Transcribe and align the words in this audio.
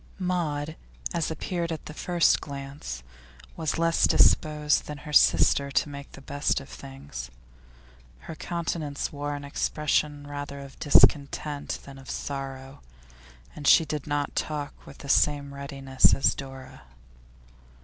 Maud, 0.17 0.75
as 1.13 1.29
appeared 1.29 1.71
at 1.71 1.85
the 1.85 1.93
first 1.93 2.41
glance, 2.41 3.03
was 3.55 3.77
less 3.77 4.07
disposed 4.07 4.87
than 4.87 4.97
her 5.05 5.13
sister 5.13 5.69
to 5.69 5.89
make 5.89 6.13
the 6.13 6.21
best 6.21 6.59
of 6.59 6.69
things; 6.69 7.29
her 8.21 8.33
countenance 8.33 9.13
wore 9.13 9.35
an 9.35 9.43
expression 9.45 10.25
rather 10.25 10.57
of 10.59 10.79
discontent 10.79 11.77
than 11.83 11.99
of 11.99 12.09
sorrow, 12.09 12.81
and 13.55 13.67
she 13.67 13.85
did 13.85 14.07
not 14.07 14.35
talk 14.35 14.73
with 14.87 14.97
the 14.97 15.07
same 15.07 15.53
readiness 15.53 16.15
as 16.15 16.33
Dora. 16.33 16.81